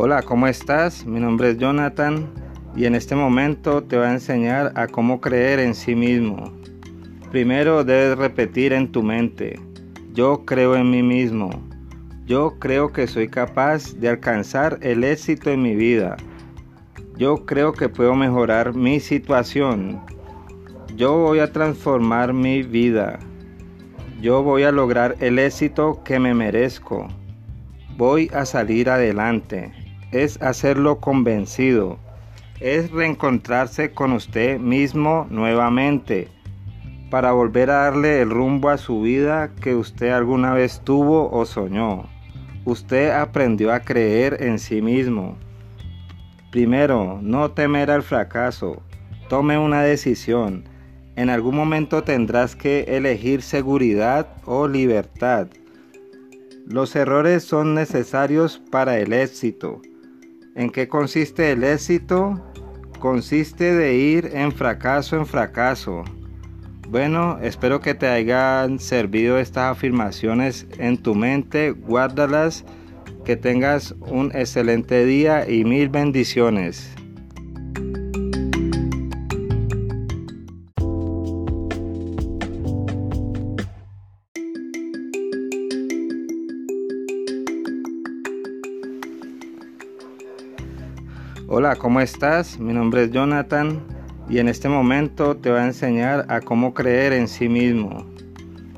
[0.00, 1.04] Hola, ¿cómo estás?
[1.04, 2.30] Mi nombre es Jonathan
[2.76, 6.52] y en este momento te voy a enseñar a cómo creer en sí mismo.
[7.32, 9.58] Primero debes repetir en tu mente,
[10.12, 11.50] yo creo en mí mismo.
[12.26, 16.16] Yo creo que soy capaz de alcanzar el éxito en mi vida.
[17.16, 20.00] Yo creo que puedo mejorar mi situación.
[20.94, 23.18] Yo voy a transformar mi vida.
[24.22, 27.08] Yo voy a lograr el éxito que me merezco.
[27.96, 29.87] Voy a salir adelante.
[30.12, 31.98] Es hacerlo convencido.
[32.60, 36.28] Es reencontrarse con usted mismo nuevamente
[37.10, 41.44] para volver a darle el rumbo a su vida que usted alguna vez tuvo o
[41.46, 42.06] soñó.
[42.64, 45.36] Usted aprendió a creer en sí mismo.
[46.50, 48.82] Primero, no temer al fracaso.
[49.28, 50.64] Tome una decisión.
[51.16, 55.48] En algún momento tendrás que elegir seguridad o libertad.
[56.66, 59.80] Los errores son necesarios para el éxito.
[60.54, 62.42] ¿En qué consiste el éxito?
[62.98, 66.04] Consiste de ir en fracaso en fracaso.
[66.88, 71.70] Bueno, espero que te hayan servido estas afirmaciones en tu mente.
[71.70, 72.64] Guárdalas.
[73.24, 76.94] Que tengas un excelente día y mil bendiciones.
[91.50, 92.60] Hola, ¿cómo estás?
[92.60, 93.80] Mi nombre es Jonathan
[94.28, 98.04] y en este momento te voy a enseñar a cómo creer en sí mismo.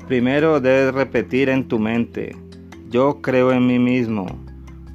[0.07, 2.33] Primero debes repetir en tu mente,
[2.89, 4.25] yo creo en mí mismo.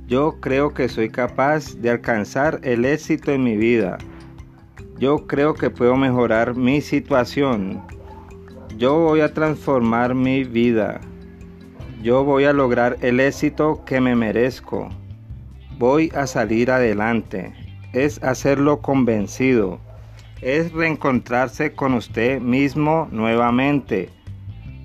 [0.06, 3.98] Yo creo que soy capaz de alcanzar el éxito en mi vida.
[4.98, 7.82] Yo creo que puedo mejorar mi situación.
[8.78, 10.98] Yo voy a transformar mi vida.
[12.02, 14.88] Yo voy a lograr el éxito que me merezco.
[15.78, 17.65] Voy a salir adelante
[18.04, 19.80] es hacerlo convencido,
[20.42, 24.10] es reencontrarse con usted mismo nuevamente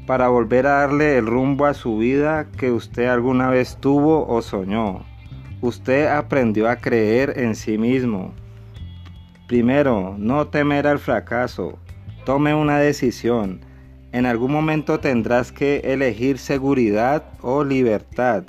[0.07, 4.41] para volver a darle el rumbo a su vida que usted alguna vez tuvo o
[4.41, 5.05] soñó.
[5.61, 8.33] Usted aprendió a creer en sí mismo.
[9.47, 11.77] Primero, no temer al fracaso.
[12.25, 13.61] Tome una decisión.
[14.11, 18.43] En algún momento tendrás que elegir seguridad o libertad.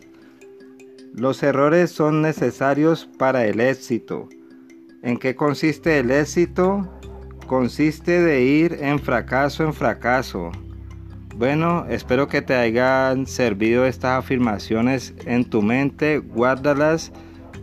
[1.15, 4.29] Los errores son necesarios para el éxito.
[5.05, 6.89] ¿En qué consiste el éxito?
[7.49, 10.53] Consiste de ir en fracaso en fracaso.
[11.35, 16.19] Bueno, espero que te hayan servido estas afirmaciones en tu mente.
[16.19, 17.11] Guárdalas.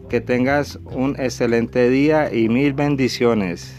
[0.09, 3.73] Que tengas un excelente día y mil bendiciones.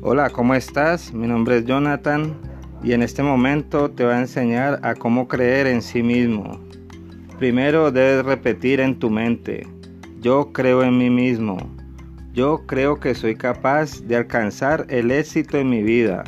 [0.00, 1.12] Hola, ¿cómo estás?
[1.12, 2.53] Mi nombre es Jonathan
[2.84, 6.60] y en este momento te voy a enseñar a cómo creer en sí mismo.
[7.38, 9.66] Primero debes repetir en tu mente,
[10.20, 11.56] yo creo en mí mismo.
[12.34, 16.24] Yo creo que soy capaz de alcanzar el éxito en mi vida.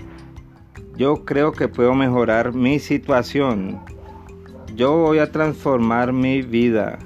[0.96, 3.78] Yo creo que puedo mejorar mi situación.
[4.74, 6.98] Yo voy a transformar mi vida.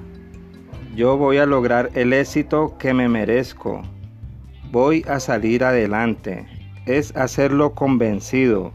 [0.95, 3.81] Yo voy a lograr el éxito que me merezco.
[4.71, 6.45] Voy a salir adelante.
[6.85, 8.71] Es hacerlo convencido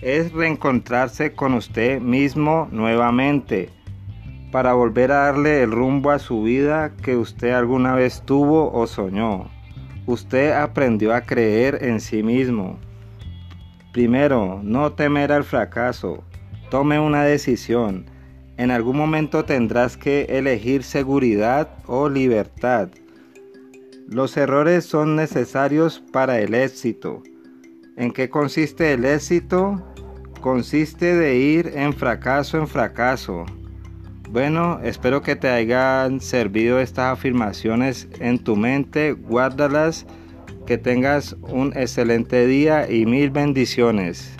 [0.00, 3.70] es reencontrarse con usted mismo nuevamente
[4.50, 8.86] para volver a darle el rumbo a su vida que usted alguna vez tuvo o
[8.86, 9.50] soñó.
[10.06, 12.78] Usted aprendió a creer en sí mismo.
[13.92, 16.24] Primero, no temer al fracaso.
[16.70, 18.06] Tome una decisión.
[18.56, 22.88] En algún momento tendrás que elegir seguridad o libertad.
[24.08, 27.22] Los errores son necesarios para el éxito.
[27.98, 29.82] ¿En qué consiste el éxito?
[30.40, 33.44] Consiste de ir en fracaso en fracaso.
[34.30, 39.14] Bueno, espero que te hayan servido estas afirmaciones en tu mente.
[39.14, 40.06] Guárdalas.
[40.64, 44.37] Que tengas un excelente día y mil bendiciones.